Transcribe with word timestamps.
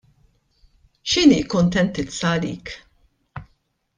X'inhi 1.11 1.37
kuntentizza 1.53 2.31
għalik? 2.37 2.73